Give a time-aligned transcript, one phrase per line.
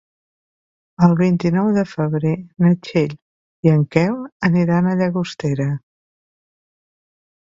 [1.07, 2.31] El vint-i-nou de febrer
[2.65, 3.13] na Txell
[3.67, 4.17] i en Quel
[4.49, 5.71] aniran a Llagostera.